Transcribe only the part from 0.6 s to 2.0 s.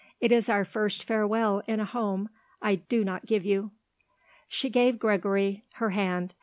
first farewell in a